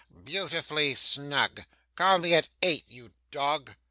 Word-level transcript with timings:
'Beautifully 0.11 0.95
snug! 0.95 1.61
Call 1.95 2.17
me 2.17 2.33
at 2.33 2.49
eight, 2.63 2.85
you 2.87 3.11
dog. 3.29 3.75